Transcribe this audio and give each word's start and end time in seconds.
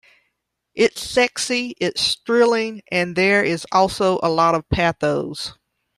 It's 0.73 0.99
sexy, 1.07 1.75
it's 1.79 2.15
thrilling 2.25 2.81
and 2.91 3.15
there 3.15 3.43
is 3.43 3.67
also 3.71 4.19
a 4.23 4.29
lot 4.31 4.55
of 4.55 4.67
pathos. 4.69 5.53